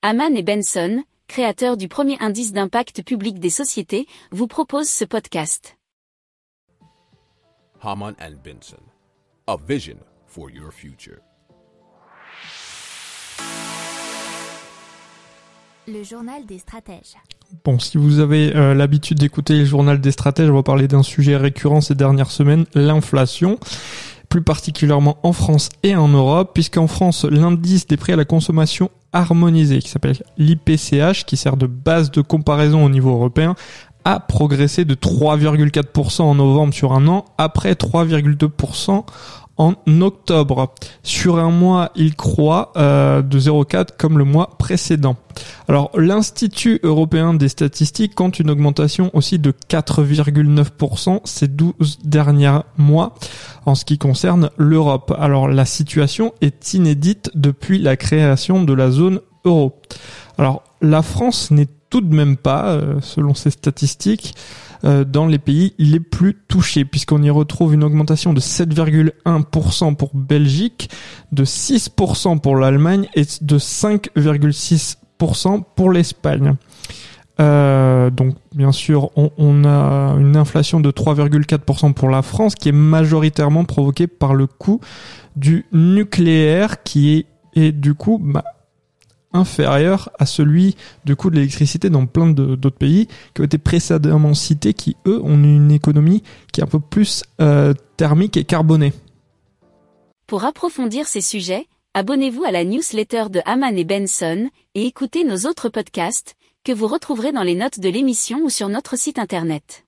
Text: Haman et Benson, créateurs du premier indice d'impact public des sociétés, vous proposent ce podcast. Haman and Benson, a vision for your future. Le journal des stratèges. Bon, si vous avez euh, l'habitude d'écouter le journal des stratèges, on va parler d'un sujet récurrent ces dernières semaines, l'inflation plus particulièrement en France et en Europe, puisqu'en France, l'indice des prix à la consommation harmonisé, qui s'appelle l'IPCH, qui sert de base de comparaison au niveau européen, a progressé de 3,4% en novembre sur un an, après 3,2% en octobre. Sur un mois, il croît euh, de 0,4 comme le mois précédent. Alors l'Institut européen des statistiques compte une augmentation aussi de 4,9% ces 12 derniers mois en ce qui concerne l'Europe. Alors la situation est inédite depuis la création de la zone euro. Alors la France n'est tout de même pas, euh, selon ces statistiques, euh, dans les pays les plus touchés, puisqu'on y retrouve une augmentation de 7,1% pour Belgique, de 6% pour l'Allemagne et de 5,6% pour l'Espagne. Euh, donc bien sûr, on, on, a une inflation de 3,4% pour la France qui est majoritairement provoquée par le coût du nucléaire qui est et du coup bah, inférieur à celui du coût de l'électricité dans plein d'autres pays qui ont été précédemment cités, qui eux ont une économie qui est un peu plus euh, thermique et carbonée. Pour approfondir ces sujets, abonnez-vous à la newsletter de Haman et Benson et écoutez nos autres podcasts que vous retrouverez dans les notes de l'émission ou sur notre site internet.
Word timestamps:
Haman 0.00 0.36
et 0.36 0.44
Benson, 0.44 1.02
créateurs 1.26 1.76
du 1.76 1.88
premier 1.88 2.16
indice 2.20 2.52
d'impact 2.52 3.02
public 3.02 3.40
des 3.40 3.50
sociétés, 3.50 4.06
vous 4.30 4.46
proposent 4.46 4.88
ce 4.88 5.04
podcast. 5.04 5.76
Haman 7.82 8.14
and 8.20 8.34
Benson, 8.44 8.76
a 9.48 9.56
vision 9.56 9.96
for 10.24 10.50
your 10.50 10.72
future. 10.72 11.18
Le 15.88 16.04
journal 16.04 16.46
des 16.46 16.58
stratèges. 16.58 17.16
Bon, 17.64 17.80
si 17.80 17.98
vous 17.98 18.20
avez 18.20 18.54
euh, 18.54 18.74
l'habitude 18.74 19.18
d'écouter 19.18 19.58
le 19.58 19.64
journal 19.64 20.00
des 20.00 20.12
stratèges, 20.12 20.48
on 20.48 20.54
va 20.54 20.62
parler 20.62 20.86
d'un 20.86 21.02
sujet 21.02 21.36
récurrent 21.36 21.80
ces 21.80 21.96
dernières 21.96 22.30
semaines, 22.30 22.66
l'inflation 22.74 23.58
plus 24.28 24.42
particulièrement 24.42 25.18
en 25.22 25.32
France 25.32 25.70
et 25.82 25.96
en 25.96 26.08
Europe, 26.08 26.50
puisqu'en 26.54 26.86
France, 26.86 27.24
l'indice 27.24 27.86
des 27.86 27.96
prix 27.96 28.12
à 28.12 28.16
la 28.16 28.24
consommation 28.24 28.90
harmonisé, 29.12 29.78
qui 29.78 29.88
s'appelle 29.88 30.16
l'IPCH, 30.36 31.24
qui 31.24 31.36
sert 31.36 31.56
de 31.56 31.66
base 31.66 32.10
de 32.10 32.20
comparaison 32.20 32.84
au 32.84 32.90
niveau 32.90 33.10
européen, 33.10 33.54
a 34.04 34.20
progressé 34.20 34.84
de 34.84 34.94
3,4% 34.94 36.22
en 36.22 36.34
novembre 36.34 36.72
sur 36.72 36.92
un 36.92 37.06
an, 37.08 37.24
après 37.36 37.72
3,2% 37.72 39.04
en 39.58 39.74
octobre. 40.00 40.72
Sur 41.02 41.38
un 41.38 41.50
mois, 41.50 41.90
il 41.96 42.14
croît 42.14 42.72
euh, 42.76 43.22
de 43.22 43.38
0,4 43.38 43.88
comme 43.98 44.16
le 44.16 44.24
mois 44.24 44.56
précédent. 44.58 45.16
Alors 45.68 45.90
l'Institut 45.96 46.80
européen 46.82 47.34
des 47.34 47.48
statistiques 47.48 48.14
compte 48.14 48.38
une 48.38 48.50
augmentation 48.50 49.10
aussi 49.12 49.38
de 49.38 49.52
4,9% 49.68 51.20
ces 51.24 51.48
12 51.48 51.98
derniers 52.04 52.60
mois 52.76 53.14
en 53.66 53.74
ce 53.74 53.84
qui 53.84 53.98
concerne 53.98 54.50
l'Europe. 54.56 55.14
Alors 55.18 55.48
la 55.48 55.64
situation 55.64 56.32
est 56.40 56.74
inédite 56.74 57.30
depuis 57.34 57.78
la 57.78 57.96
création 57.96 58.64
de 58.64 58.72
la 58.72 58.90
zone 58.90 59.20
euro. 59.44 59.80
Alors 60.38 60.62
la 60.80 61.02
France 61.02 61.50
n'est 61.50 61.68
tout 61.90 62.00
de 62.00 62.14
même 62.14 62.36
pas, 62.36 62.70
euh, 62.70 63.00
selon 63.00 63.34
ces 63.34 63.50
statistiques, 63.50 64.34
euh, 64.84 65.04
dans 65.04 65.26
les 65.26 65.38
pays 65.38 65.74
les 65.78 66.00
plus 66.00 66.36
touchés, 66.48 66.84
puisqu'on 66.84 67.22
y 67.22 67.30
retrouve 67.30 67.74
une 67.74 67.84
augmentation 67.84 68.32
de 68.32 68.40
7,1% 68.40 69.96
pour 69.96 70.10
Belgique, 70.14 70.90
de 71.32 71.44
6% 71.44 72.38
pour 72.38 72.56
l'Allemagne 72.56 73.08
et 73.14 73.24
de 73.40 73.58
5,6% 73.58 75.62
pour 75.74 75.90
l'Espagne. 75.90 76.54
Euh, 77.40 78.10
donc 78.10 78.34
bien 78.54 78.72
sûr, 78.72 79.10
on, 79.16 79.30
on, 79.38 79.64
a 79.64 80.16
une 80.18 80.36
inflation 80.36 80.80
de 80.80 80.90
3,4% 80.90 81.92
pour 81.92 82.08
la 82.08 82.22
France 82.22 82.56
qui 82.56 82.68
est 82.68 82.72
majoritairement 82.72 83.64
provoquée 83.64 84.08
par 84.08 84.34
le 84.34 84.48
coût 84.48 84.80
du 85.36 85.64
nucléaire 85.72 86.82
qui 86.82 87.16
est 87.16 87.26
et 87.54 87.72
du 87.72 87.94
coup 87.94 88.20
bah, 88.22 88.44
inférieur 89.32 90.10
à 90.18 90.26
celui 90.26 90.76
du 91.04 91.16
coût 91.16 91.30
de 91.30 91.36
l'électricité 91.36 91.90
dans 91.90 92.06
plein 92.06 92.30
d'autres 92.30 92.70
pays 92.70 93.08
qui 93.34 93.40
ont 93.40 93.44
été 93.44 93.58
précédemment 93.58 94.34
cités, 94.34 94.74
qui 94.74 94.96
eux 95.06 95.20
ont 95.22 95.42
une 95.42 95.70
économie 95.70 96.22
qui 96.52 96.60
est 96.60 96.64
un 96.64 96.68
peu 96.68 96.80
plus 96.80 97.24
euh, 97.40 97.74
thermique 97.96 98.36
et 98.36 98.44
carbonée. 98.44 98.92
Pour 100.26 100.44
approfondir 100.44 101.06
ces 101.06 101.20
sujets, 101.20 101.66
abonnez-vous 101.94 102.44
à 102.44 102.50
la 102.50 102.64
newsletter 102.64 103.24
de 103.30 103.40
Haman 103.44 103.76
et 103.76 103.84
Benson 103.84 104.50
et 104.74 104.86
écoutez 104.86 105.24
nos 105.24 105.48
autres 105.48 105.68
podcasts 105.68 106.34
que 106.64 106.72
vous 106.72 106.86
retrouverez 106.86 107.32
dans 107.32 107.42
les 107.42 107.54
notes 107.54 107.80
de 107.80 107.88
l'émission 107.88 108.40
ou 108.44 108.50
sur 108.50 108.68
notre 108.68 108.96
site 108.98 109.18
internet. 109.18 109.87